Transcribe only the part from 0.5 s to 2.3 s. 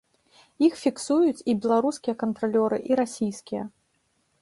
Іх фіксуюць і беларускія